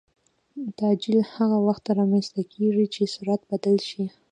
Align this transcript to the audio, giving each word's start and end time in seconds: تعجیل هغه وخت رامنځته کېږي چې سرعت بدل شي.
تعجیل 0.79 1.19
هغه 1.35 1.57
وخت 1.67 1.83
رامنځته 1.97 2.41
کېږي 2.53 2.85
چې 2.93 3.01
سرعت 3.13 3.41
بدل 3.51 3.77
شي. 3.89 4.05